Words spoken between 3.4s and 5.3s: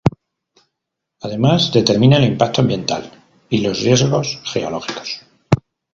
y los riesgos geológicos.